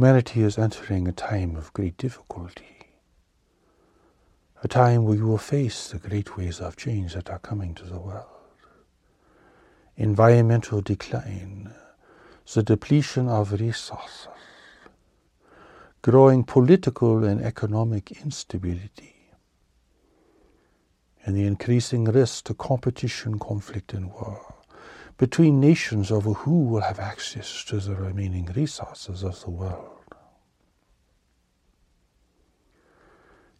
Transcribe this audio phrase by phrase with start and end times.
[0.00, 2.88] Humanity is entering a time of great difficulty,
[4.62, 7.84] a time where you will face the great waves of change that are coming to
[7.84, 8.24] the world.
[9.98, 11.74] Environmental decline,
[12.54, 14.28] the depletion of resources,
[16.00, 19.16] growing political and economic instability,
[21.26, 24.59] and the increasing risk to competition, conflict, and war
[25.20, 30.02] between nations over who will have access to the remaining resources of the world.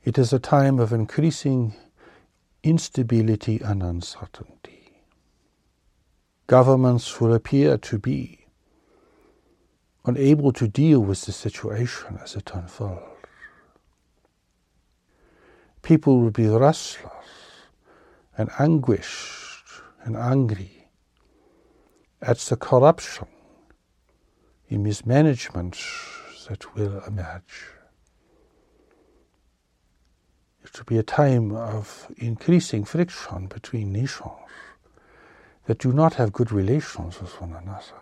[0.02, 1.74] It is a time of increasing
[2.62, 5.02] instability and uncertainty.
[6.46, 8.46] Governments will appear to be
[10.06, 13.02] unable to deal with the situation as it unfolds.
[15.82, 17.12] People will be restless
[18.38, 20.79] and anguished and angry
[22.22, 23.26] at the corruption,
[24.68, 25.78] the mismanagement
[26.48, 27.70] that will emerge.
[30.62, 34.30] It will be a time of increasing friction between nations
[35.66, 38.00] that do not have good relations with one another.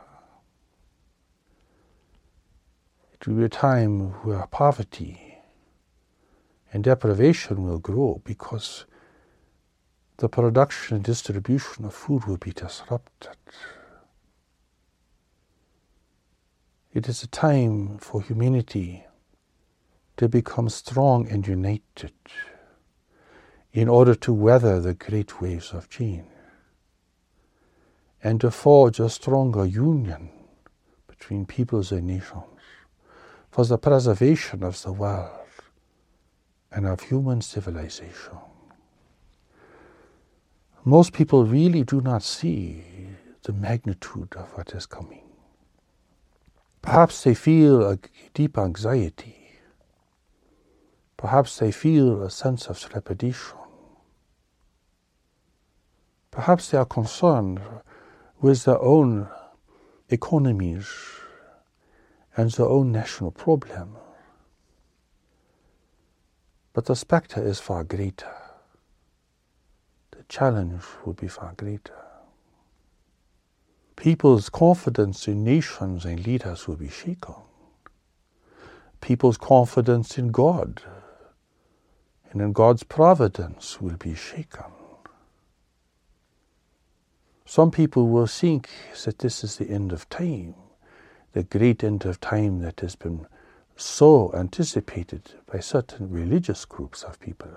[3.13, 5.39] It will be a time where poverty
[6.73, 8.85] and deprivation will grow because
[10.19, 13.37] the production and distribution of food will be disrupted.
[16.99, 19.05] It is a time for humanity
[20.17, 22.13] to become strong and united
[23.73, 26.27] in order to weather the great waves of change
[28.21, 30.31] and to forge a stronger union
[31.07, 32.43] between peoples and nations
[33.49, 35.47] for the preservation of the world
[36.73, 38.39] and of human civilization.
[40.85, 42.83] Most people really do not see
[43.45, 45.28] the magnitude of what is coming.
[46.83, 47.99] Perhaps they feel a
[48.35, 49.59] deep anxiety.
[51.17, 53.59] Perhaps they feel a sense of trepidation.
[56.31, 57.61] Perhaps they are concerned
[58.41, 59.29] with their own
[60.09, 60.89] economies
[62.37, 63.97] and their own national problem.
[66.73, 68.37] But the spectre is far greater.
[70.13, 72.08] The challenge would be far greater
[73.99, 77.35] people's confidence in nations and leaders will be shaken.
[79.01, 80.83] People's confidence in God
[82.31, 84.71] and in God's providence will be shaken.
[87.45, 88.71] Some people will think
[89.05, 90.55] that this is the end of time,
[91.33, 93.27] the great end of time that has been
[93.75, 97.51] so anticipated by certain religious groups of people.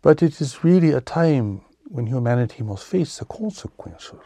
[0.00, 4.18] But it is really a time when humanity must face the consequences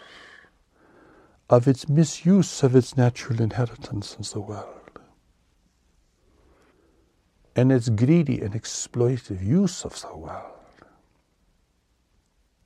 [1.49, 4.81] of its misuse of its natural inheritance in the world
[7.57, 10.53] and its greedy and exploitative use of the world.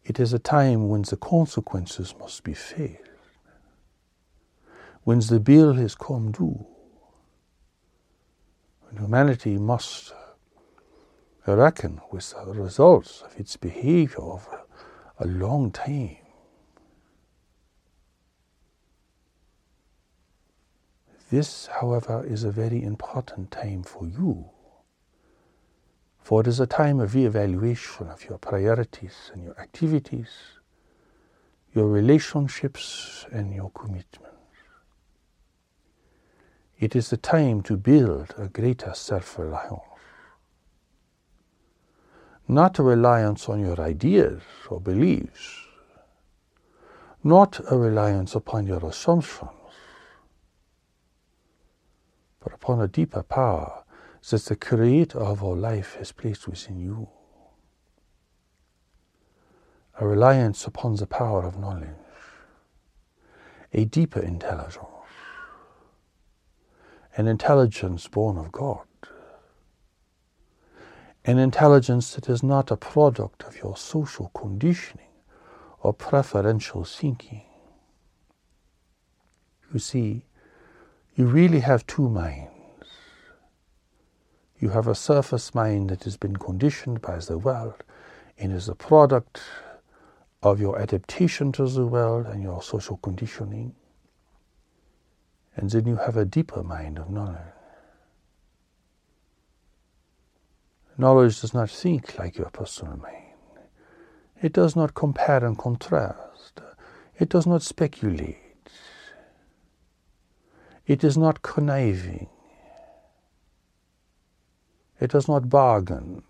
[0.05, 3.01] It is a time when the consequences must be faced,
[5.03, 6.67] when the bill has come due,
[8.83, 10.13] when humanity must
[11.47, 14.64] reckon with the results of its behavior over
[15.25, 16.17] a long time.
[21.31, 24.51] This, however, is a very important time for you,
[26.21, 30.29] for it is a time of re-evaluation of your priorities and your activities,
[31.75, 34.29] your relationships and your commitments.
[36.79, 39.94] It is the time to build a greater self-reliance
[42.47, 45.61] not a reliance on your ideas or beliefs,
[47.23, 49.51] not a reliance upon your assumptions,
[52.41, 53.85] but upon a deeper power
[54.31, 57.09] that the Creator of our life has placed within you.
[60.01, 61.89] A reliance upon the power of knowledge,
[63.73, 64.85] a deeper intelligence,
[67.17, 68.81] an intelligence born of God
[71.25, 75.07] an intelligence that is not a product of your social conditioning
[75.81, 77.43] or preferential thinking.
[79.73, 80.27] You see,
[81.15, 82.51] you really have two minds.
[84.59, 87.83] You have a surface mind that has been conditioned by the world
[88.39, 89.41] and is a product
[90.43, 93.75] of your adaptation to the world and your social conditioning.
[95.57, 97.54] And then you have a deeper mind of knowledge.
[100.97, 103.35] Knowledge does not think like your personal mind.
[104.41, 106.61] It does not compare and contrast.
[107.19, 108.39] It does not speculate.
[110.87, 112.29] It is not conniving.
[115.01, 116.23] It does not bargain.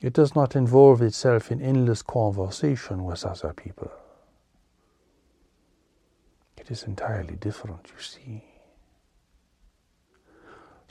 [0.00, 3.90] It does not involve itself in endless conversation with other people.
[6.56, 8.51] It is entirely different, you see.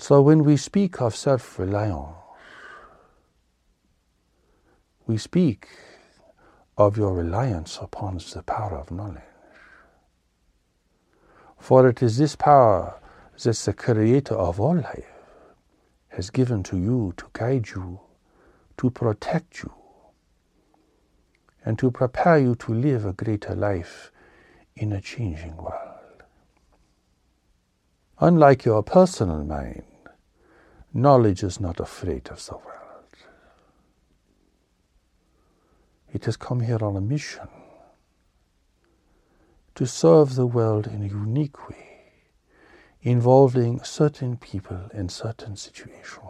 [0.02, 2.16] So when we speak of self reliance,
[5.06, 5.68] we speak
[6.76, 9.22] of your reliance upon the power of knowledge.
[11.60, 13.00] For it is this power
[13.44, 15.06] that the Creator of all life
[16.10, 18.00] has given to you to guide you,
[18.78, 19.72] to protect you,
[21.64, 24.12] and to prepare you to live a greater life
[24.76, 26.24] in a changing world.
[28.20, 29.84] Unlike your personal mind,
[30.94, 33.16] knowledge is not afraid of the world.
[36.14, 37.48] It has come here on a mission
[39.76, 42.02] to serve the world in a unique way,
[43.02, 46.28] involving certain people in certain situations.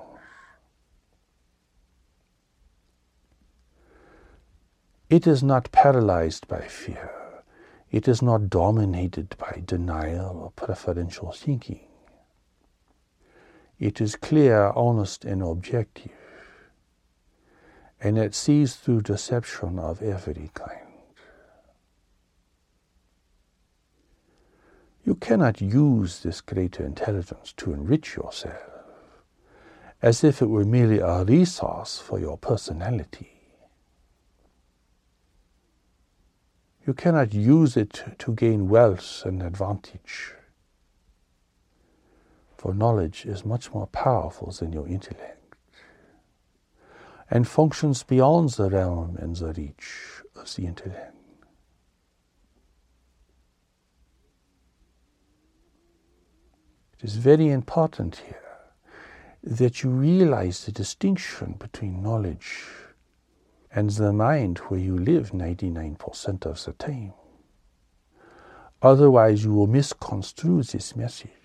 [5.10, 7.12] It is not paralyzed by fear.
[7.92, 11.91] It is not dominated by denial or preferential thinking.
[13.82, 16.12] It is clear, honest, and objective,
[18.00, 20.88] and it sees through deception of every kind.
[25.04, 28.62] You cannot use this greater intelligence to enrich yourself
[30.00, 33.32] as if it were merely a resource for your personality.
[36.86, 40.36] You cannot use it to gain wealth and advantage.
[42.62, 45.56] For knowledge is much more powerful than your intellect
[47.28, 51.16] and functions beyond the realm and the reach of the intellect.
[57.00, 58.60] It is very important here
[59.42, 62.68] that you realize the distinction between knowledge
[63.74, 67.14] and the mind where you live 99% of the time.
[68.84, 71.41] Otherwise, you will misconstrue this message.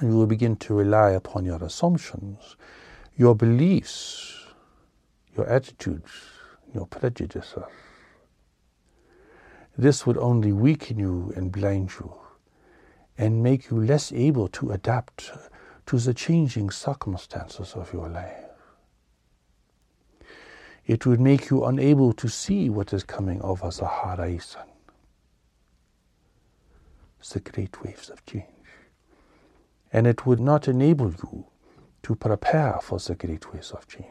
[0.00, 2.56] You will begin to rely upon your assumptions,
[3.16, 4.46] your beliefs,
[5.36, 6.10] your attitudes,
[6.74, 7.64] your prejudices.
[9.76, 12.12] This would only weaken you and blind you
[13.16, 15.30] and make you less able to adapt
[15.86, 18.44] to the changing circumstances of your life.
[20.86, 24.62] It would make you unable to see what is coming over the horizon,
[27.32, 28.51] the great waves of change.
[29.92, 31.46] And it would not enable you
[32.02, 34.08] to prepare for the great waves of change.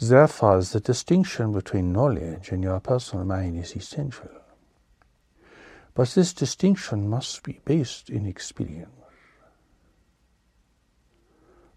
[0.00, 4.28] Therefore, the distinction between knowledge and your personal mind is essential.
[5.94, 8.90] But this distinction must be based in experience.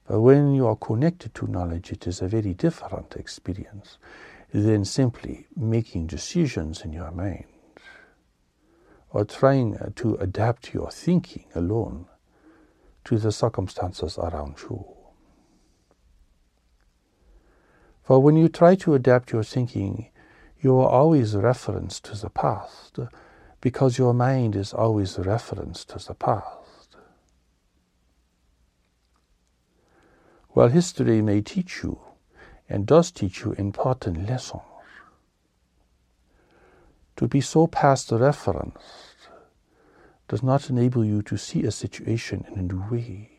[0.08, 3.98] But when you are connected to knowledge, it is a very different experience
[4.52, 7.46] than simply making decisions in your mind
[9.16, 12.06] or trying uh, to adapt your thinking alone
[13.06, 14.84] to the circumstances around you.
[18.04, 20.10] For when you try to adapt your thinking,
[20.60, 23.00] you are always referenced to the past
[23.62, 26.98] because your mind is always referenced to the past.
[30.50, 32.02] While history may teach you
[32.68, 34.75] and does teach you important lessons.
[37.18, 38.78] To be so past referenced
[40.28, 43.32] does not enable you to see a situation in a new way,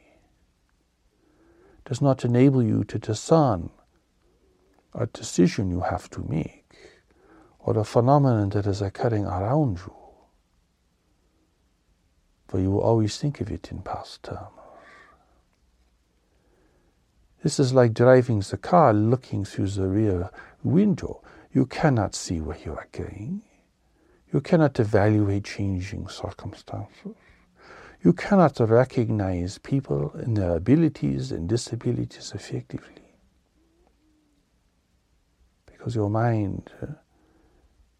[1.84, 3.70] does not enable you to discern
[4.94, 6.64] a decision you have to make
[7.58, 9.94] or a phenomenon that is occurring around you
[12.48, 14.40] for you will always think of it in past terms.
[17.42, 20.30] This is like driving the car looking through the rear
[20.64, 21.22] window.
[21.52, 23.42] You cannot see where you are going.
[24.32, 27.14] You cannot evaluate changing circumstances.
[28.02, 33.02] You cannot recognize people and their abilities and disabilities effectively.
[35.66, 36.86] Because your mind uh,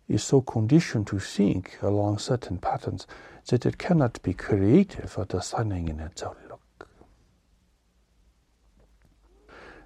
[0.09, 3.06] is so conditioned to think along certain patterns
[3.49, 6.88] that it cannot be creative or discerning in its outlook.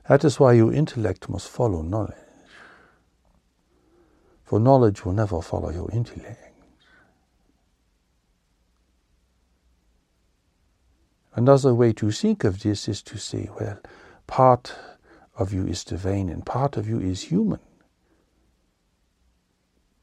[0.08, 2.29] That is why your intellect must follow knowledge.
[4.50, 6.52] For knowledge will never follow your intellect.
[11.36, 13.78] Another way to think of this is to say, well,
[14.26, 14.74] part
[15.36, 17.60] of you is divine and part of you is human.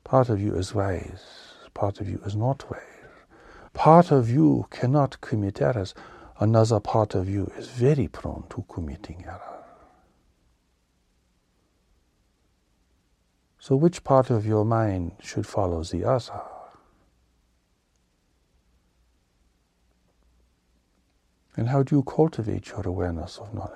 [0.05, 1.25] Part of you is wise,
[1.73, 2.81] part of you is not wise.
[3.73, 5.93] Part of you cannot commit errors,
[6.39, 9.56] another part of you is very prone to committing error.
[13.67, 16.41] So, which part of your mind should follow the other?
[21.57, 23.73] And how do you cultivate your awareness of knowledge?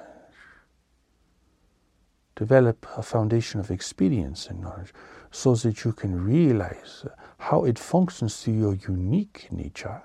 [2.38, 4.94] Develop a foundation of experience in knowledge
[5.30, 7.06] so that you can realize
[7.38, 10.02] how it functions to your unique nature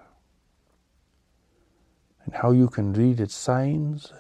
[2.25, 4.13] and how you can read its signs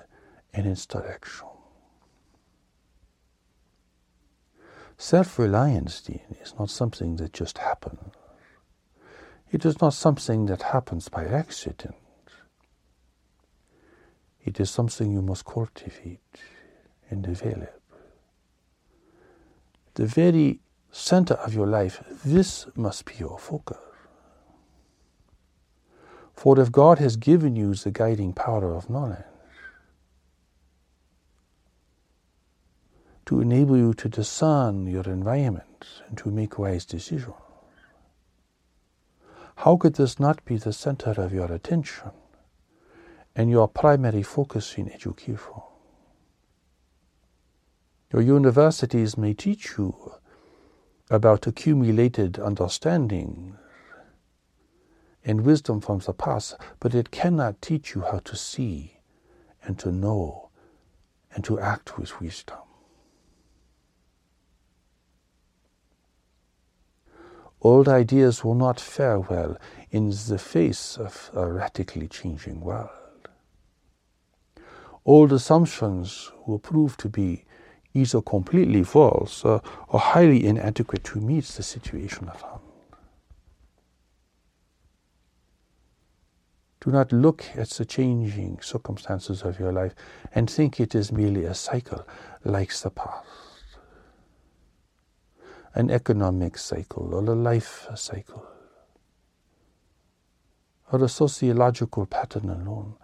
[0.54, 1.48] and its direction.
[4.98, 6.08] Self reliance,
[6.40, 8.00] is not something that just happens.
[9.50, 11.94] It is not something that happens by accident.
[14.44, 16.20] It is something you must cultivate
[17.10, 17.80] and develop.
[19.94, 20.60] The very
[20.90, 23.78] center of your life, this must be your focus.
[26.32, 29.24] For if God has given you the guiding power of knowledge
[33.26, 37.34] to enable you to discern your environment and to make wise decisions,
[39.56, 42.10] how could this not be the center of your attention
[43.34, 45.62] and your primary focus in education?
[48.12, 50.14] Your universities may teach you
[51.10, 53.56] about accumulated understanding
[55.24, 58.98] and wisdom from the past, but it cannot teach you how to see
[59.64, 60.50] and to know
[61.34, 62.58] and to act with wisdom.
[67.68, 69.56] Old ideas will not fare well
[69.90, 73.28] in the face of a radically changing world.
[75.04, 77.44] Old assumptions will prove to be
[77.92, 79.58] either completely false uh,
[79.88, 82.60] or highly inadequate to meet the situation at hand.
[86.78, 89.96] Do not look at the changing circumstances of your life
[90.32, 92.06] and think it is merely a cycle
[92.44, 93.45] like the past.
[95.76, 98.46] An economic cycle or a life cycle
[100.90, 102.94] or a sociological pattern alone,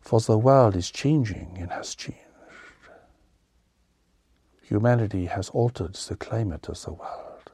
[0.00, 2.20] for the world is changing and has changed.
[4.62, 7.50] Humanity has altered the climate of the world.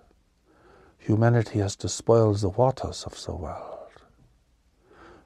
[0.99, 3.89] Humanity has despoiled the waters of the world.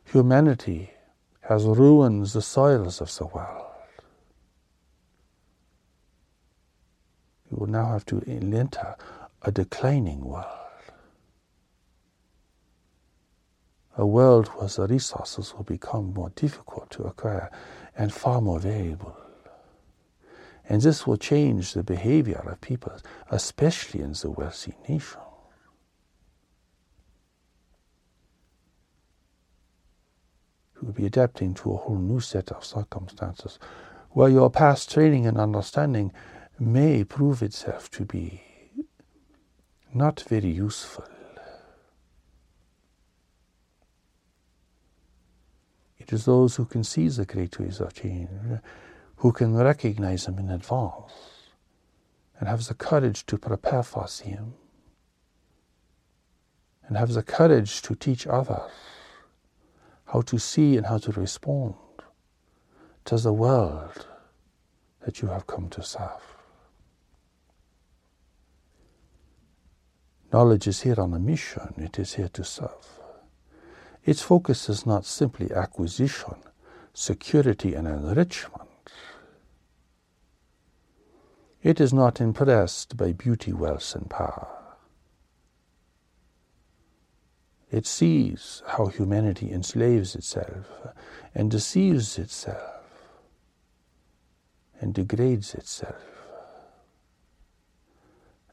[0.05, 0.93] Humanity
[1.41, 3.67] has ruined the soils of the world.
[7.51, 8.95] You will now have to enter
[9.43, 10.47] a declining world.
[13.97, 17.51] A world where the resources will become more difficult to acquire
[17.97, 19.17] and far more variable.
[20.69, 22.93] And this will change the behavior of people,
[23.31, 25.25] especially in the wealthy nations.
[30.81, 33.59] you will be adapting to a whole new set of circumstances
[34.11, 36.13] where your past training and understanding
[36.59, 38.43] may prove itself to be
[39.95, 41.05] not very useful.
[45.99, 48.31] It is those who can see the great waves of change,
[49.17, 51.13] who can recognize them in advance,
[52.39, 54.55] and have the courage to prepare for them,
[56.87, 58.71] and have the courage to teach others
[60.07, 61.75] how to see and how to respond
[63.05, 64.07] to the world
[65.05, 66.30] that you have come to serve.
[70.33, 73.01] Knowledge is here on a mission, it is here to serve.
[74.05, 76.37] Its focus is not simply acquisition,
[76.95, 78.69] security, and enrichment.
[81.63, 84.49] It is not impressed by beauty, wealth, and power.
[87.71, 90.67] It sees how humanity enslaves itself
[91.35, 92.81] and deceives itself
[94.81, 96.10] and degrades itself.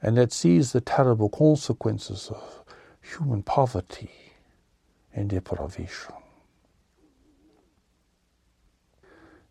[0.08, 2.64] And it sees the terrible consequences of
[3.02, 4.10] human poverty
[5.14, 6.16] and deprivation.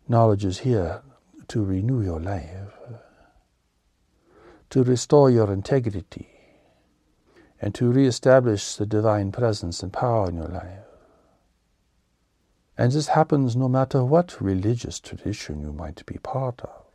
[0.07, 1.03] Knowledge is here
[1.49, 2.73] to renew your life,
[4.71, 6.27] to restore your integrity,
[7.61, 10.87] and to re-establish the divine presence and power in your life.
[12.75, 16.86] And this happens no matter what religious tradition you might be part of.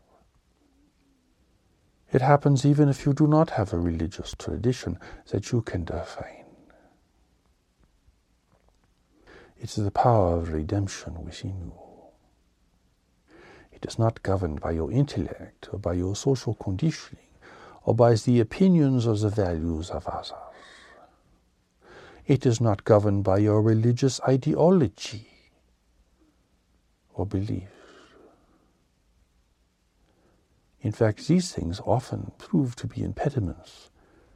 [2.12, 4.99] It happens even if you do not have a religious tradition
[5.31, 6.45] that you can define.
[9.59, 11.73] It is the power of redemption within you.
[13.73, 17.25] It is not governed by your intellect or by your social conditioning
[17.85, 20.33] or by the opinions or the values of others.
[22.26, 25.28] It is not governed by your religious ideology
[27.14, 27.81] or beliefs.
[30.82, 33.90] In fact, these things often prove to be impediments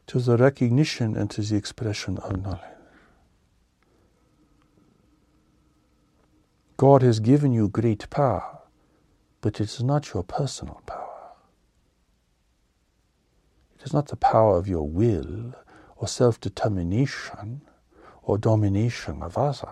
[0.07, 2.61] to the recognition and to the expression of knowledge.
[6.77, 8.61] God has given you great power,
[9.41, 11.33] but it is not your personal power.
[13.75, 15.55] It is not the power of your will
[15.97, 17.63] or self determination
[18.23, 19.65] or domination of others.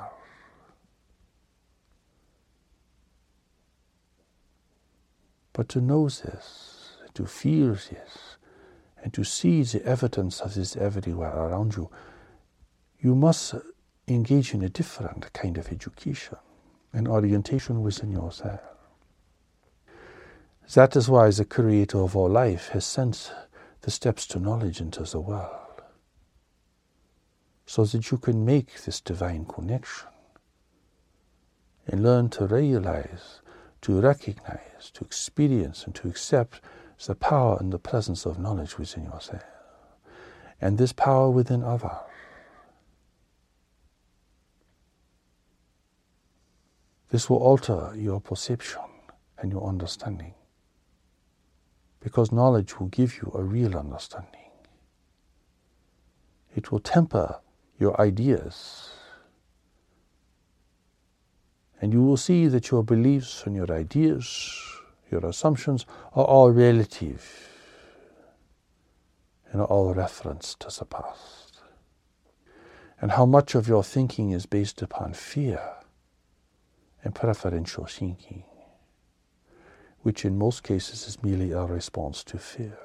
[5.54, 8.36] But to know this, to feel this,
[9.02, 11.90] and to see the evidence of this everywhere around you,
[12.98, 13.54] you must
[14.08, 16.36] engage in a different kind of education,
[16.92, 18.60] an orientation within yourself.
[20.74, 23.32] That is why the Creator of all life has sent
[23.82, 25.82] the steps to knowledge into the world,
[27.64, 30.08] so that you can make this divine connection
[31.86, 33.40] and learn to realize,
[33.84, 36.62] to recognize, to experience, and to accept
[37.06, 39.44] the power and the presence of knowledge within yourself,
[40.58, 41.90] and this power within others.
[47.10, 48.80] This will alter your perception
[49.38, 50.32] and your understanding
[52.00, 54.50] because knowledge will give you a real understanding.
[56.56, 57.40] It will temper
[57.78, 58.93] your ideas.
[61.84, 64.72] And you will see that your beliefs and your ideas
[65.10, 67.50] your assumptions are all relative
[69.52, 71.60] and are all reference to the past.
[73.02, 75.60] And how much of your thinking is based upon fear
[77.02, 78.44] and preferential thinking,
[80.00, 82.78] which in most cases is merely a response to fear.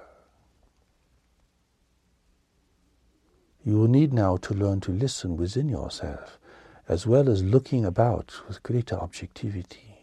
[3.63, 6.38] You will need now to learn to listen within yourself
[6.89, 9.95] as well as looking about with greater objectivity.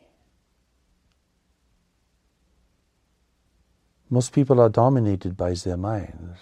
[4.08, 6.38] Most people are dominated by their minds,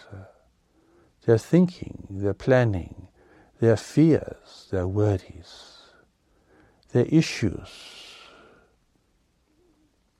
[1.25, 3.09] their thinking, their planning,
[3.59, 5.81] their fears, their worries,
[6.93, 7.71] their issues,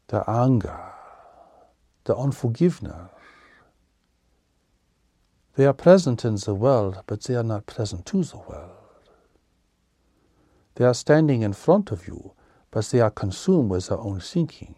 [0.09, 0.93] their anger,
[2.05, 3.11] their unforgiveness.
[5.57, 8.74] They are present in the world, but they are not present to the world.
[10.77, 12.33] They are standing in front of you,
[12.71, 14.75] but they are consumed with their own thinking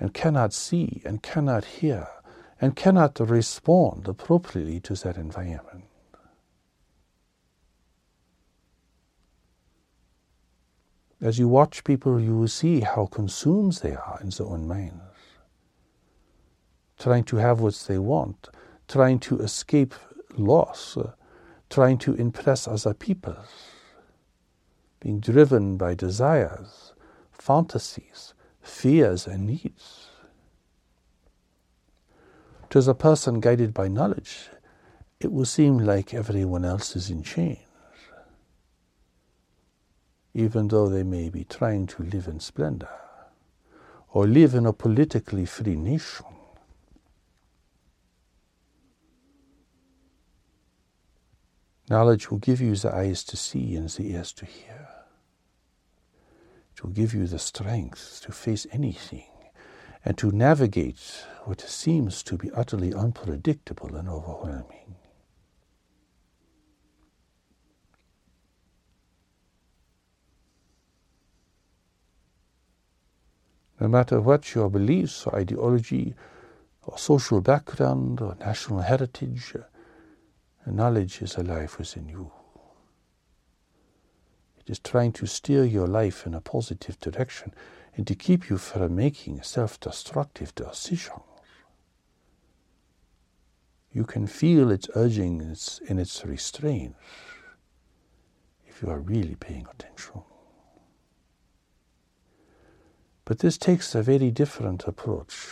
[0.00, 2.08] and cannot see and cannot hear
[2.60, 5.84] and cannot respond appropriately to that environment.
[11.20, 15.00] As you watch people, you will see how consumed they are in their own minds,
[16.98, 18.48] trying to have what they want,
[18.88, 19.94] trying to escape
[20.36, 20.98] loss,
[21.70, 23.36] trying to impress other people,
[25.04, 26.94] being driven by desires,
[27.30, 30.08] fantasies, fears and needs.
[32.70, 34.48] To the person guided by knowledge,
[35.20, 37.58] it will seem like everyone else is in chains,
[40.32, 42.88] even though they may be trying to live in splendor
[44.10, 46.24] or live in a politically free nation.
[51.90, 54.83] Knowledge will give you the eyes to see and the ears to hear
[56.84, 59.24] to give you the strength to face anything
[60.04, 64.94] and to navigate what seems to be utterly unpredictable and overwhelming.
[73.80, 76.14] No matter what your beliefs or ideology
[76.82, 79.54] or social background or national heritage,
[80.66, 82.30] knowledge is alive within you.
[84.66, 87.52] It is trying to steer your life in a positive direction
[87.96, 91.20] and to keep you from making self destructive decisions.
[93.92, 95.40] You can feel its urging
[95.86, 96.98] in its restraints
[98.66, 100.22] if you are really paying attention.
[103.26, 105.46] But this takes a very different approach.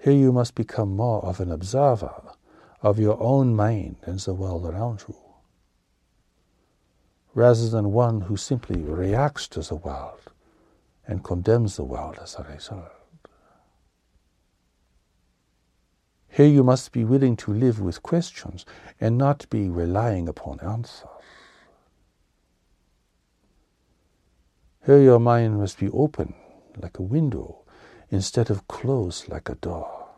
[0.00, 2.34] Here you must become more of an observer
[2.82, 5.25] of your own mind and the world around you
[7.36, 10.32] rather than one who simply reacts to the world
[11.06, 12.90] and condemns the world as a result.
[16.30, 18.64] Here you must be willing to live with questions
[18.98, 21.10] and not be relying upon answers.
[24.86, 26.32] Here your mind must be open
[26.80, 27.64] like a window
[28.10, 30.08] instead of closed like a door.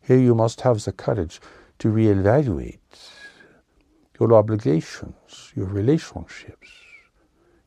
[0.00, 1.38] Here you must have the courage
[1.80, 2.78] to reevaluate
[4.18, 6.68] your obligations, your relationships,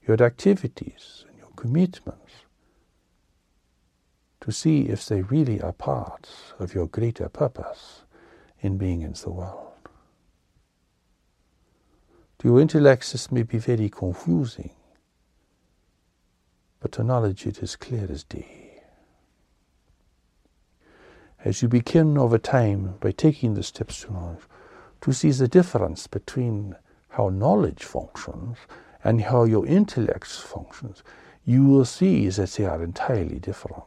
[0.07, 2.31] your activities, and your commitments
[4.41, 6.29] to see if they really are part
[6.60, 8.03] of your greater purpose
[8.62, 9.73] in being in the world.
[12.39, 14.71] To your intellect, this may be very confusing,
[16.79, 18.83] but to knowledge it is clear as day.
[21.43, 24.47] As you begin over time by taking the steps to knowledge,
[25.01, 26.75] to see the difference between
[27.10, 28.57] how knowledge functions
[29.03, 31.03] and how your intellect functions,
[31.45, 33.83] you will see that they are entirely different.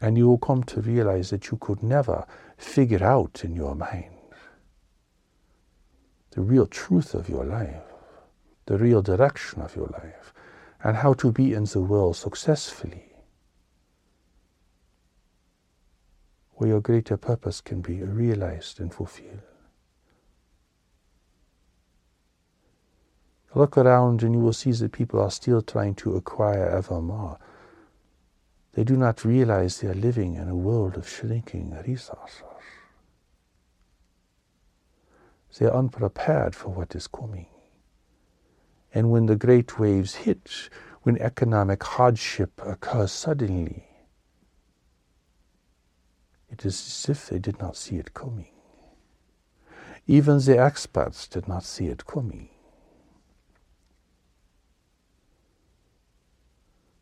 [0.00, 4.14] And you will come to realize that you could never figure out in your mind
[6.30, 7.82] the real truth of your life,
[8.66, 10.32] the real direction of your life,
[10.82, 13.09] and how to be in the world successfully
[16.60, 19.40] where your greater purpose can be realized and fulfilled.
[23.54, 27.38] Look around and you will see that people are still trying to acquire ever more.
[28.74, 32.42] They do not realize they are living in a world of shrinking resources.
[35.58, 37.46] They are unprepared for what is coming.
[38.92, 40.68] And when the great waves hit,
[41.04, 43.86] when economic hardship occurs suddenly,
[46.50, 48.48] it is as if they did not see it coming.
[50.06, 52.48] Even the experts did not see it coming.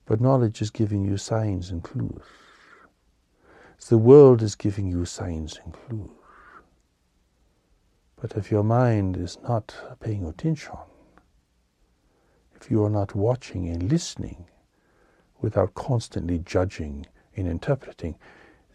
[0.05, 2.23] But knowledge is giving you signs and clues.
[3.89, 6.11] The world is giving you signs and clues.
[8.21, 10.75] But if your mind is not paying attention,
[12.61, 14.47] if you are not watching and listening
[15.41, 17.07] without constantly judging
[17.37, 18.17] and interpreting,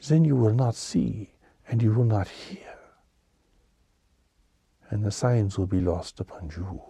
[0.08, 1.30] then you will not see
[1.68, 2.76] and you will not hear.
[4.90, 6.82] And the signs will be lost upon you.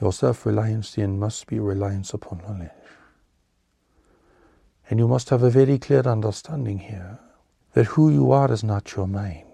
[0.00, 2.70] Your self reliance then must be reliance upon knowledge.
[4.88, 7.18] And you must have a very clear understanding here
[7.74, 9.46] that who you are is not your mind.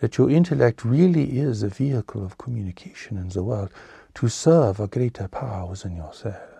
[0.00, 3.70] That your intellect really is a vehicle of communication in the world
[4.14, 6.52] to serve a greater power within yourself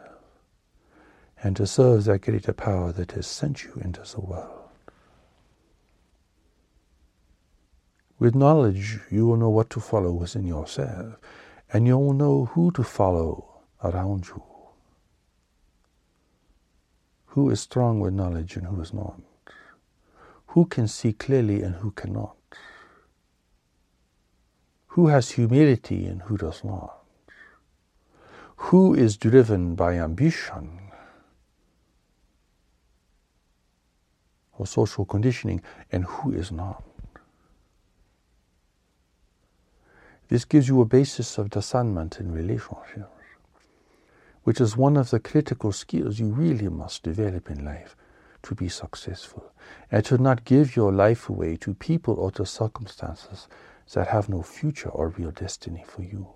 [1.43, 4.69] and to serve that greater power that has sent you into the world.
[8.19, 11.17] With knowledge, you will know what to follow within yourself,
[11.73, 14.43] and you will know who to follow around you.
[17.27, 19.21] Who is strong with knowledge and who is not?
[20.49, 22.37] Who can see clearly and who cannot?
[24.89, 27.02] Who has humility and who does not?
[28.67, 30.79] Who is driven by ambition
[34.57, 36.83] or social conditioning and who is not.
[40.29, 43.11] This gives you a basis of discernment in relationships,
[44.45, 47.97] which is one of the critical skills you really must develop in life
[48.45, 49.53] to be successful,
[49.91, 53.49] and to not give your life away to people or to circumstances
[53.93, 56.29] that have no future or real destiny for you.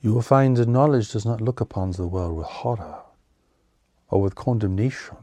[0.00, 3.02] You will find that knowledge does not look upon the world with horror,
[4.08, 5.16] or with condemnation,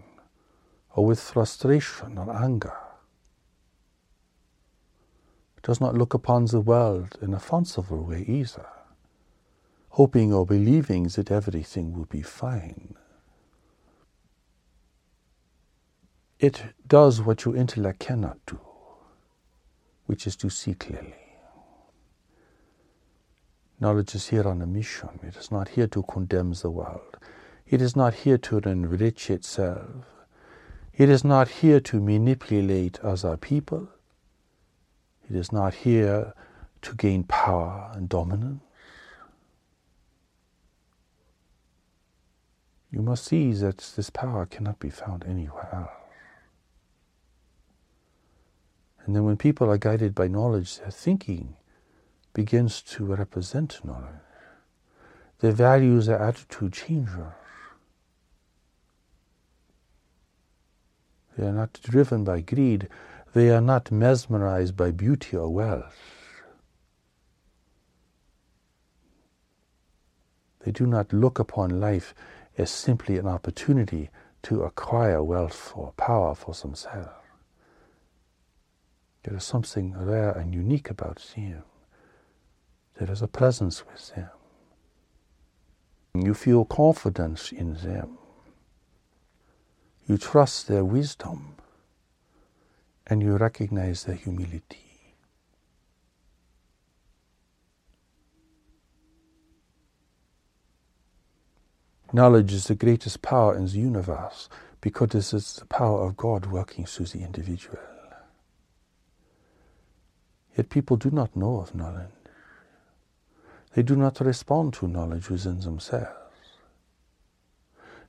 [0.95, 2.77] or with frustration or anger.
[5.57, 8.67] It does not look upon the world in a fanciful way either,
[9.89, 12.95] hoping or believing that everything will be fine.
[16.37, 18.59] It does what your intellect cannot do,
[20.05, 21.24] which is to see clearly.
[23.79, 25.19] Knowledge is here on a mission.
[25.21, 27.17] It is not here to condemn the world.
[27.67, 30.05] It is not here to enrich itself.
[30.93, 33.89] It is not here to manipulate other people.
[35.29, 36.33] It is not here
[36.83, 38.61] to gain power and dominance.
[42.91, 45.89] You must see that this power cannot be found anywhere else.
[49.05, 51.55] And then when people are guided by knowledge, their thinking
[52.35, 54.21] begins to represent knowledge.
[55.39, 57.31] Their values, their attitude changes.
[61.37, 62.89] They are not driven by greed.
[63.33, 65.97] They are not mesmerized by beauty or wealth.
[70.59, 72.13] They do not look upon life
[72.57, 74.09] as simply an opportunity
[74.43, 77.09] to acquire wealth or power for themselves.
[79.23, 81.63] There is something rare and unique about them.
[82.97, 84.29] There is a presence with them.
[86.15, 88.17] You feel confidence in them.
[90.07, 91.55] You trust their wisdom
[93.07, 94.79] and you recognize their humility.
[102.13, 104.47] Knowledge is the greatest power in the universe
[104.79, 107.79] because this is the power of God working through the individual.
[110.55, 112.14] Yet people do not know of knowledge.
[113.75, 116.07] They do not respond to knowledge within themselves.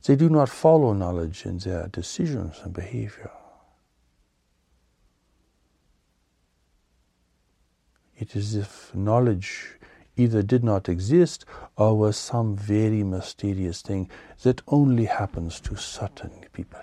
[0.04, 3.32] They do not follow knowledge in their decisions and behavior.
[8.16, 9.72] It is as if knowledge
[10.16, 11.44] either did not exist
[11.76, 14.08] or was some very mysterious thing
[14.44, 16.80] that only happens to certain people.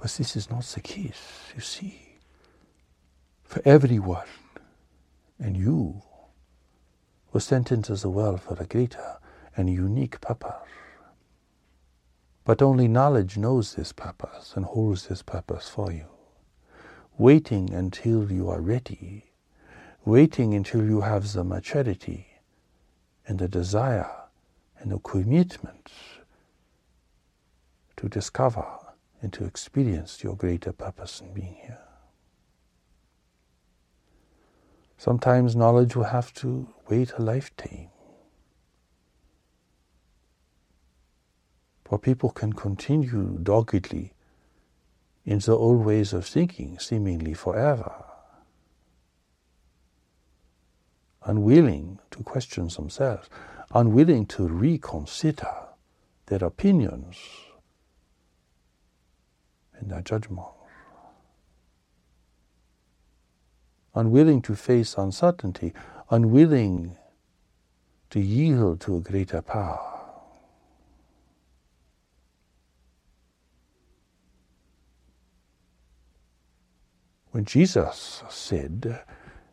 [0.00, 2.00] But this is not the case, you see.
[3.44, 4.26] For everyone,
[5.38, 6.02] and you,
[7.32, 9.18] were sent into the world for a greater
[9.56, 10.54] and unique purpose.
[12.44, 16.06] But only knowledge knows this purpose and holds this purpose for you.
[17.18, 19.28] Waiting until you are ready
[20.08, 22.26] waiting until you have the maturity
[23.26, 24.10] and the desire
[24.78, 25.90] and the commitment
[27.96, 28.64] to discover
[29.20, 31.87] and to experience your greater purpose in being here.
[34.98, 37.88] Sometimes knowledge will have to wait a lifetime.
[41.84, 44.12] For people can continue doggedly
[45.24, 48.04] in the old ways of thinking, seemingly forever
[51.28, 53.28] unwilling to question themselves,
[53.72, 55.54] unwilling to reconsider
[56.26, 57.16] their opinions
[59.78, 60.57] and their judgments,
[63.98, 65.72] unwilling to face uncertainty,
[66.10, 66.96] unwilling
[68.10, 69.80] to yield to a greater power.
[77.32, 79.02] When Jesus said,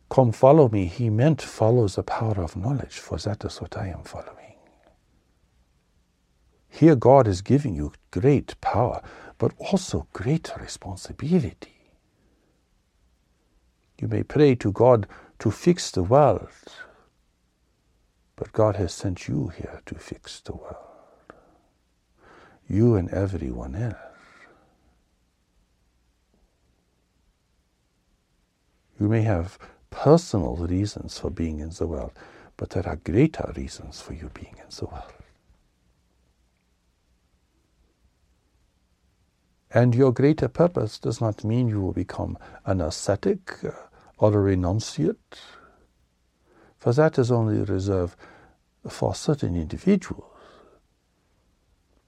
[0.10, 3.88] Come follow me, he meant follow the power of knowledge, for that is what I
[3.88, 4.56] am following.
[6.70, 9.02] Here, God is giving you great power,
[9.38, 11.75] but also great responsibility.
[14.00, 15.08] You may pray to God
[15.40, 16.50] to fix the world,
[18.36, 20.76] but God has sent you here to fix the world.
[22.68, 23.96] You and everyone else.
[29.00, 29.58] You may have
[29.90, 32.14] personal reasons for being in the world,
[32.58, 35.15] but there are greater reasons for you being in the world.
[39.76, 43.72] And your greater purpose does not mean you will become an ascetic uh,
[44.18, 45.38] or a renunciate,
[46.78, 48.18] for that is only reserved
[48.88, 50.32] for certain individuals.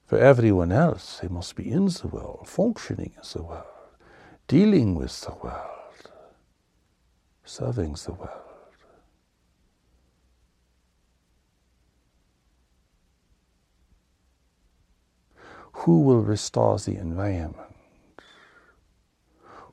[0.06, 3.64] For everyone else, they must be in the world, functioning in the world,
[4.48, 5.78] dealing with the world
[7.48, 8.47] serving the world.
[15.82, 17.74] Who will restore the environment?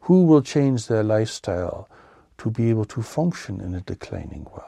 [0.02, 1.90] Who will change their lifestyle
[2.38, 4.64] to be able to function in a declining world?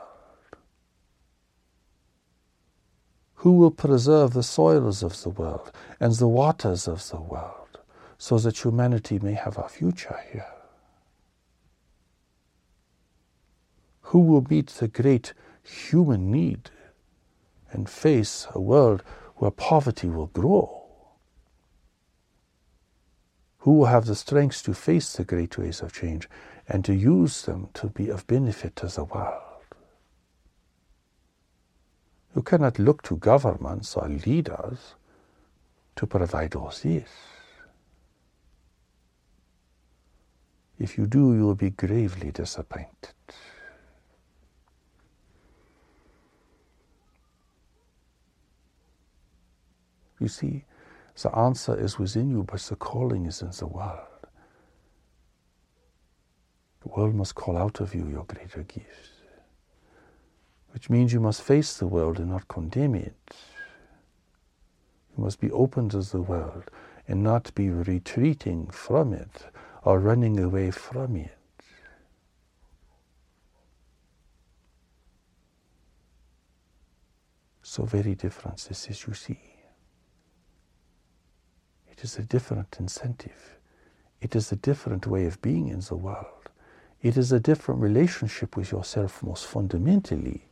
[3.35, 7.79] Who will preserve the soils of the world and the waters of the world
[8.17, 10.53] so that humanity may have a future here?
[14.07, 16.69] who will meet the great human need
[17.71, 19.03] and face a world
[19.35, 20.86] where poverty will grow?
[23.67, 26.29] Who will have the strength to face the great waves of change
[26.69, 29.65] and to use them to be of benefit to the world?
[32.33, 34.95] You cannot look to governments or leaders
[35.97, 37.09] to provide all this.
[40.79, 43.15] If you do, you will be gravely disappointed.
[50.21, 50.63] You see,
[51.21, 54.07] the answer is within you, but the calling is in the world.
[56.81, 59.09] The world must call out of you your greater gifts,
[60.71, 63.35] which means you must face the world and not condemn it.
[65.17, 66.69] You must be open to the world
[67.07, 69.47] and not be retreating from it
[69.83, 71.31] or running away from it.
[77.63, 79.56] So very different this is, you see.
[81.97, 83.57] It is a different incentive.
[84.21, 86.49] It is a different way of being in the world.
[87.01, 90.45] It is a different relationship with yourself most fundamentally,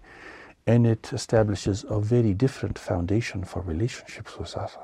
[0.66, 4.78] and it establishes a very different foundation for relationships with others.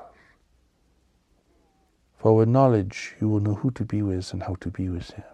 [2.16, 5.08] For with knowledge, you will know who to be with and how to be with
[5.08, 5.24] them.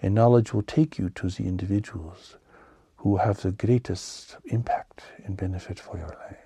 [0.00, 2.36] And knowledge will take you to the individuals
[2.96, 6.43] who have the greatest impact and benefit for your life.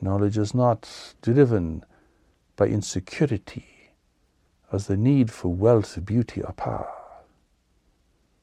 [0.00, 1.84] Knowledge is not driven
[2.56, 3.66] by insecurity
[4.72, 6.90] as the need for wealth, beauty, or power.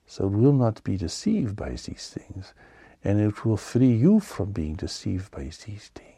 [0.06, 2.54] So it will not be deceived by these things,
[3.04, 6.14] and it will free you from being deceived by these things.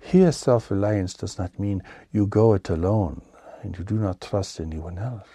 [0.00, 3.22] Here, self reliance does not mean you go it alone
[3.62, 5.26] and you do not trust anyone else.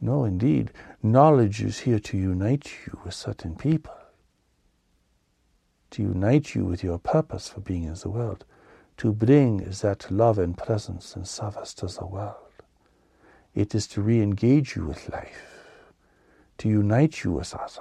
[0.00, 3.94] No, indeed, knowledge is here to unite you with certain people,
[5.90, 8.44] to unite you with your purpose for being in the world,
[8.98, 12.34] to bring that love and presence and service to the world.
[13.54, 15.64] It is to re engage you with life,
[16.58, 17.80] to unite you with others,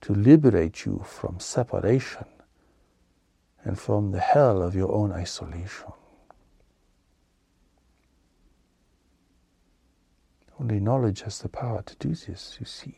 [0.00, 2.26] to liberate you from separation
[3.62, 5.92] and from the hell of your own isolation.
[10.60, 12.96] Only knowledge has the power to do this, you see.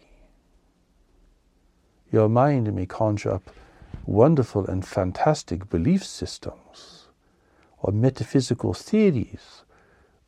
[2.10, 3.50] Your mind may conjure up
[4.06, 7.08] wonderful and fantastic belief systems,
[7.78, 9.64] or metaphysical theories,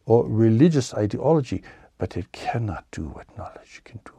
[0.04, 1.62] or religious ideology,
[1.98, 4.12] but it cannot do what knowledge can do.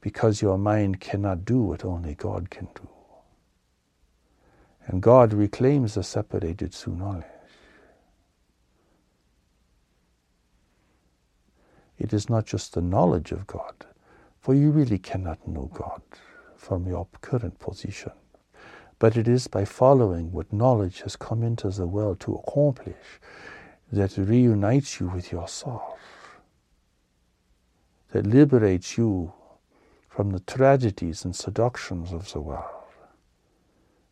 [0.00, 2.88] Because your mind cannot do what only God can do.
[4.86, 7.24] And God reclaims the separated through knowledge.
[12.02, 13.86] It is not just the knowledge of God,
[14.40, 16.02] for you really cannot know God
[16.56, 18.10] from your current position.
[18.98, 23.20] But it is by following what knowledge has come into the world to accomplish
[23.92, 26.00] that reunites you with yourself,
[28.10, 29.32] that liberates you
[30.08, 32.82] from the tragedies and seductions of the world,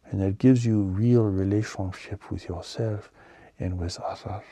[0.05, 3.11] and that gives you real relationship with yourself
[3.59, 4.44] and with others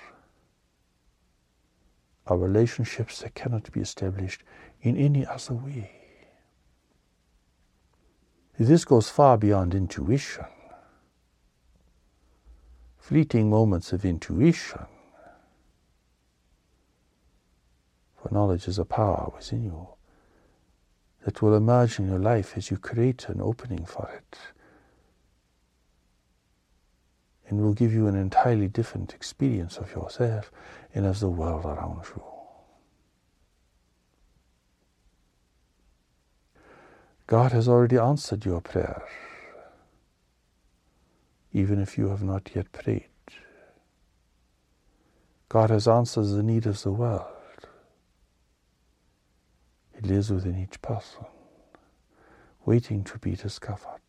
[2.28, 4.42] are relationships that cannot be established
[4.82, 5.90] in any other way.
[8.58, 10.44] This goes far beyond intuition.
[12.98, 14.86] Fleeting moments of intuition.
[18.20, 19.88] For knowledge is a power within you
[21.24, 24.38] that will emerge in your life as you create an opening for it
[27.48, 30.50] and will give you an entirely different experience of yourself
[30.94, 32.22] and of the world around you.
[37.26, 39.02] God has already answered your prayer,
[41.52, 43.04] even if you have not yet prayed.
[45.48, 47.26] God has answered the need of the world.
[49.94, 51.24] It lives within each person,
[52.64, 54.00] waiting to be discovered.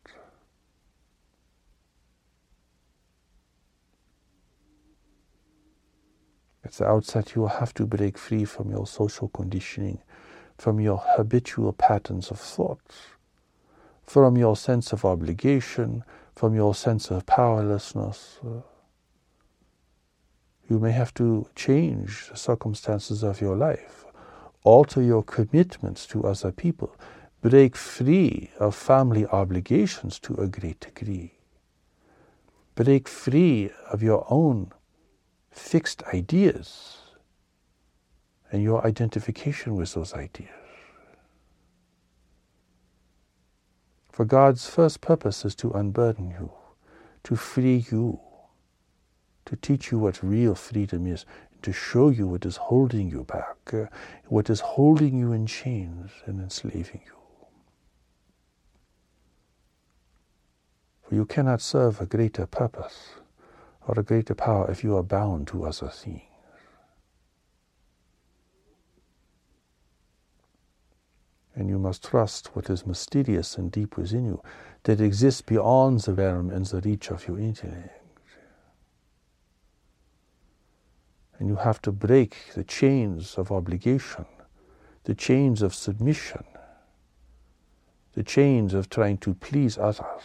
[6.69, 10.03] At the outset, you will have to break free from your social conditioning,
[10.55, 12.95] from your habitual patterns of thoughts,
[14.03, 16.03] from your sense of obligation,
[16.35, 18.37] from your sense of powerlessness.
[20.69, 24.05] You may have to change the circumstances of your life,
[24.63, 26.95] alter your commitments to other people,
[27.41, 31.33] break free of family obligations to a great degree,
[32.75, 34.71] break free of your own
[35.59, 36.97] fixed ideas
[38.51, 40.49] and your identification with those ideas.
[44.11, 46.51] For God's first purpose is to unburden you,
[47.23, 48.19] to free you,
[49.45, 51.25] to teach you what real freedom is,
[51.61, 53.73] to show you what is holding you back,
[54.27, 57.13] what is holding you in chains and enslaving you.
[61.03, 63.18] For you cannot serve a greater purpose
[63.89, 66.21] or a greater power if you are bound to other things.
[71.55, 74.43] And you must trust what is mysterious and deep within you,
[74.83, 77.89] that exists beyond the realm and the reach of your intellect.
[81.39, 84.27] And you have to break the chains of obligation,
[85.05, 86.43] the chains of submission,
[88.13, 90.21] the chains of trying to please others,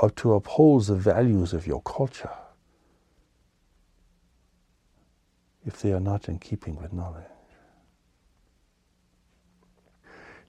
[0.00, 2.30] or to uphold the values of your culture.
[5.68, 7.24] If they are not in keeping with knowledge.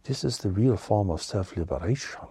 [0.03, 2.30] This is the real form of self liberation.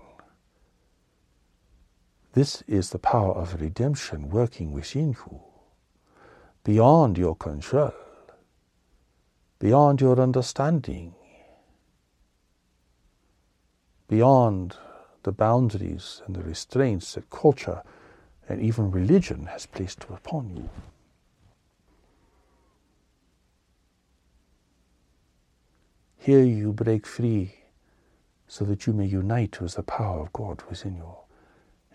[2.33, 5.41] This is the power of redemption working within you,
[6.65, 7.93] beyond your control,
[9.59, 11.15] beyond your understanding,
[14.09, 14.77] beyond
[15.25, 17.83] the boundaries and the restraints that culture
[18.49, 20.71] and even religion has placed upon you.
[26.29, 27.55] Here you break free
[28.47, 31.15] so that you may unite with the power of God within you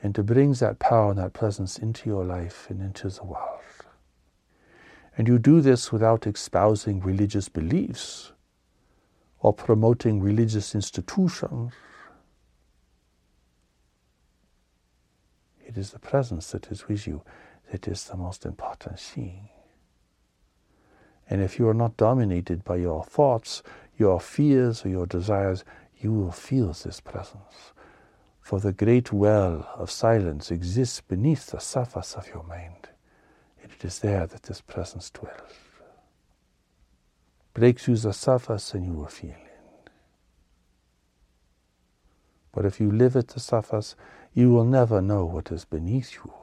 [0.02, 3.62] and to bring that power and that presence into your life and into the world.
[5.16, 8.32] And you do this without espousing religious beliefs
[9.40, 11.72] or promoting religious institutions.
[15.64, 17.22] It is the presence that is with you
[17.72, 19.50] that is the most important thing.
[21.30, 23.64] And if you are not dominated by your thoughts,
[23.98, 25.64] your fears, or your desires,
[26.00, 27.74] you will feel this presence.
[28.42, 32.90] For the great well of silence exists beneath the surface of your mind.
[33.62, 35.54] And it is there that this presence dwells.
[37.54, 39.90] Break through the surface and you will feel it.
[42.52, 43.96] But if you live at the surface,
[44.34, 46.34] you will never know what is beneath you.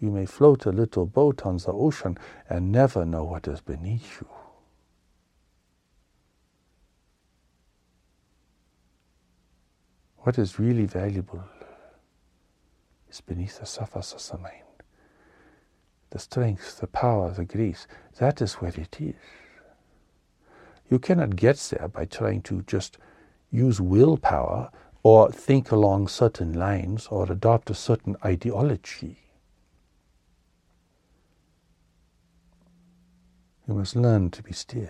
[0.00, 2.18] You may float a little boat on the ocean
[2.48, 4.28] and never know what is beneath you.
[10.18, 11.42] What is really valuable
[13.10, 14.62] is beneath the surface of the mind.
[16.10, 17.86] The strength, the power, the grace,
[18.18, 19.14] that is where it is.
[20.90, 22.98] You cannot get there by trying to just
[23.50, 24.70] use willpower
[25.02, 29.27] or think along certain lines or adopt a certain ideology.
[33.68, 34.88] You must learn to be still.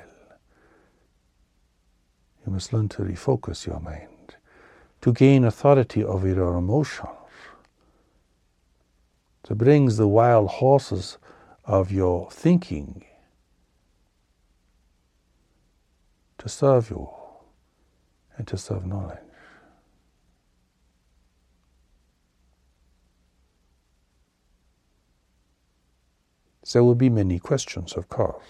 [2.47, 4.37] You must learn to refocus your mind,
[5.01, 7.11] to gain authority over your emotions,
[9.43, 11.19] to bring the wild horses
[11.65, 13.05] of your thinking
[16.39, 17.11] to serve you
[18.37, 19.19] and to serve knowledge.
[26.73, 28.45] There will be many questions, of course.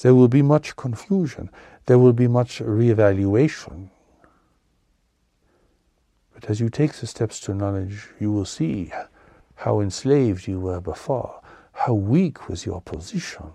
[0.00, 1.50] There will be much confusion.
[1.86, 3.90] There will be much reevaluation.
[6.32, 8.92] But as you take the steps to knowledge, you will see
[9.56, 11.42] how enslaved you were before,
[11.72, 13.52] how weak was your position,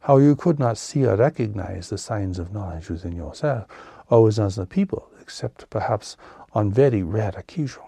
[0.00, 3.66] how you could not see or recognize the signs of knowledge within yourself
[4.08, 6.16] or within other people, except perhaps
[6.52, 7.84] on very rare occasions.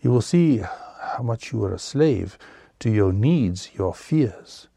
[0.00, 0.62] You will see
[1.16, 2.38] how much you are a slave
[2.80, 4.68] to your needs, your fears,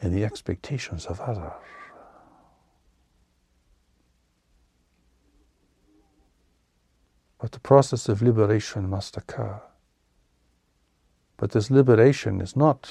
[0.00, 1.52] and the expectations of others.
[7.38, 9.60] But the process of liberation must occur.
[11.36, 12.90] But this liberation is not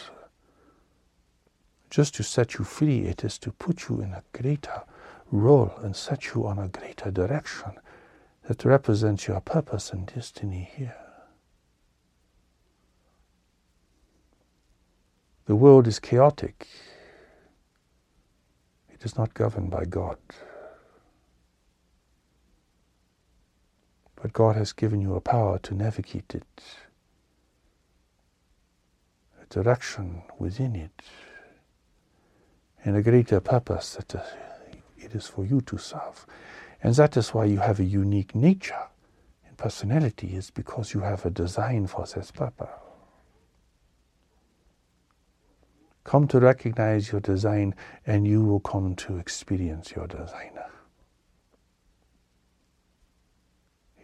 [1.89, 4.84] just to set you free, it is to put you in a greater
[5.32, 7.72] role and set you on a greater direction
[8.48, 11.11] that represents your purpose and destiny here.
[15.46, 16.68] The world is chaotic.
[18.89, 20.18] It is not governed by God.
[24.22, 26.64] But God has given you a power to navigate it,
[29.42, 31.02] a direction within it,
[32.86, 34.24] and a greater purpose that uh,
[34.98, 36.28] it is for you to serve.
[36.84, 38.88] And that is why you have a unique nature
[39.48, 42.70] and personality, is because you have a design for this purpose.
[46.04, 47.76] Come to recognize your design,
[48.08, 50.66] and you will come to experience your designer.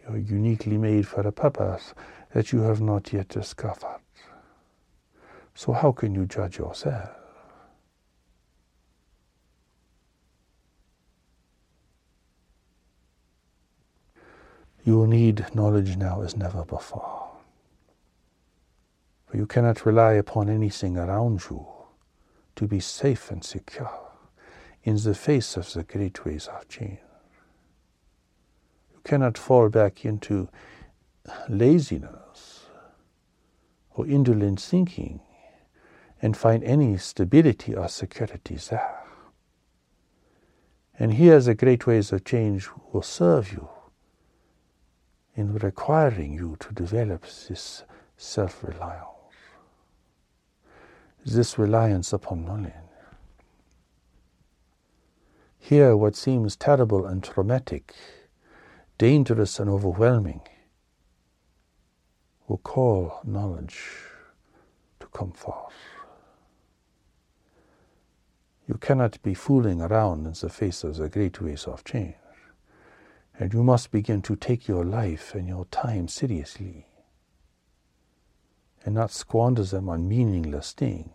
[0.02, 1.94] You're uniquely made for a purpose
[2.32, 4.00] that you have not yet discovered.
[5.54, 7.10] So, how can you judge yourself?
[14.84, 17.28] You will need knowledge now as never before.
[19.26, 21.66] For you cannot rely upon anything around you
[22.58, 24.10] to be safe and secure
[24.82, 26.98] in the face of the great waves of change.
[28.92, 30.48] You cannot fall back into
[31.48, 32.66] laziness
[33.94, 35.20] or indolent thinking
[36.20, 39.04] and find any stability or security there.
[40.98, 43.68] And here the great waves of change will serve you
[45.36, 47.84] in requiring you to develop this
[48.16, 49.17] self reliance
[51.24, 52.72] this reliance upon knowledge.
[55.58, 57.94] Here, what seems terrible and traumatic
[58.98, 60.40] dangerous and overwhelming,
[62.48, 63.80] will call knowledge
[64.98, 65.72] to come forth.
[68.66, 72.16] You cannot be fooling around in the face of the great waves of change.
[73.38, 76.87] And you must begin to take your life and your time seriously
[78.88, 81.10] and not squander them on meaningless things.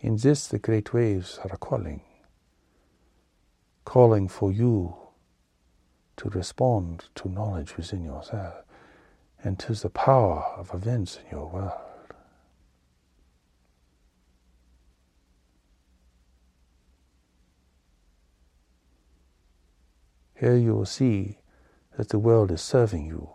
[0.00, 2.00] In this, the great waves are calling,
[3.84, 4.96] calling for you
[6.16, 8.64] to respond to knowledge within yourself
[9.44, 11.72] and to the power of events in your world.
[20.34, 21.38] Here you will see
[21.98, 23.28] that the world is serving you,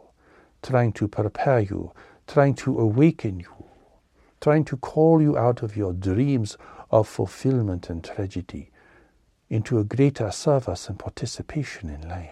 [0.61, 1.91] trying to prepare you,
[2.27, 3.65] trying to awaken you,
[4.39, 6.57] trying to call you out of your dreams
[6.89, 8.71] of fulfillment and tragedy
[9.49, 12.31] into a greater service and participation in life.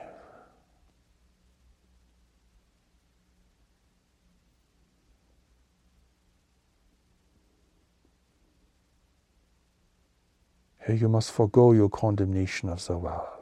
[10.87, 13.40] Here you must forego your condemnation of the world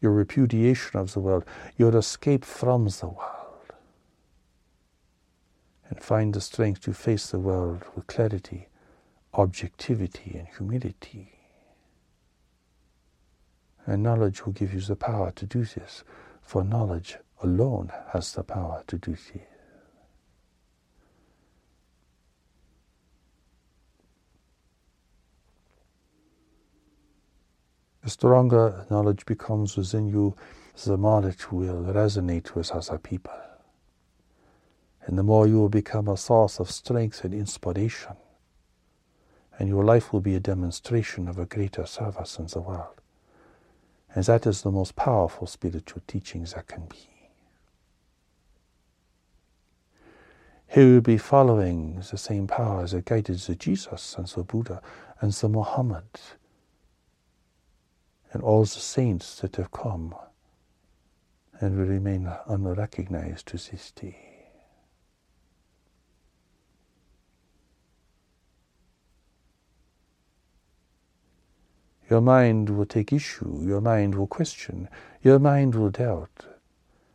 [0.00, 1.44] your repudiation of the world,
[1.76, 3.72] your escape from the world,
[5.88, 8.68] and find the strength to face the world with clarity,
[9.34, 11.32] objectivity, and humility.
[13.86, 16.04] And knowledge will give you the power to do this,
[16.42, 19.57] for knowledge alone has the power to do this.
[28.08, 30.34] The stronger knowledge becomes within you,
[30.82, 33.38] the more it will resonate with other people.
[35.04, 38.16] And the more you will become a source of strength and inspiration.
[39.58, 42.98] And your life will be a demonstration of a greater service in the world.
[44.14, 47.10] And that is the most powerful spiritual teaching that can be.
[50.66, 54.80] He will be following the same powers that guided the Jesus and the Buddha
[55.20, 56.04] and the Muhammad
[58.32, 60.14] and all the saints that have come
[61.60, 64.28] and will remain unrecognized to this day.
[72.10, 74.88] Your mind will take issue, your mind will question,
[75.22, 76.46] your mind will doubt,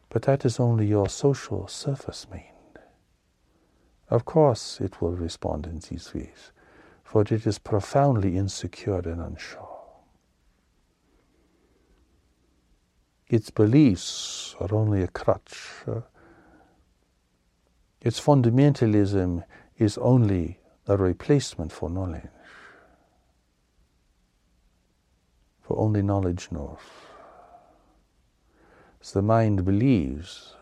[0.10, 2.44] but that is only your social surface mind.
[4.10, 6.52] Of course, it will respond in these ways,
[7.04, 9.73] for it is profoundly insecure and unsure.
[13.34, 15.72] Its beliefs are only a crutch.
[15.88, 16.02] Uh,
[18.00, 19.44] its fundamentalism
[19.80, 22.30] is only a replacement for knowledge.
[25.64, 26.78] For only knowledge knows.
[29.02, 30.54] So the mind believes,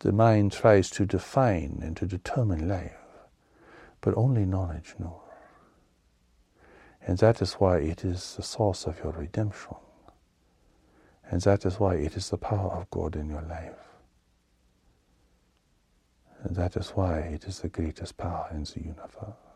[0.00, 2.98] the mind tries to define and to determine life,
[4.00, 5.20] but only knowledge knows.
[7.06, 9.76] And that is why it is the source of your redemption.
[11.30, 13.74] And that is why it is the power of God in your life.
[16.42, 19.51] And that is why it is the greatest power in the universe.